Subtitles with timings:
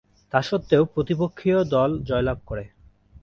[0.33, 2.65] তাসত্ত্বেও প্রতিপক্ষীয় দল জয়লাভ করে।